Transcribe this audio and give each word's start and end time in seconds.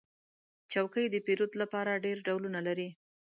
چوکۍ 0.71 1.05
د 1.11 1.15
پیرود 1.25 1.51
لپاره 1.61 2.01
ډېر 2.05 2.17
ډولونه 2.27 2.59
لري. 2.67 2.89